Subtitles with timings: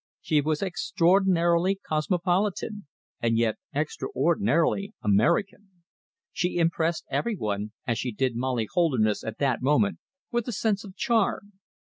[0.19, 2.87] She was extraordinarily cosmopolitan,
[3.19, 5.83] and yet extraordinarily American.
[6.33, 9.99] She impressed every one, as she did Molly Holderness at that moment,
[10.31, 11.51] with a sense of charm.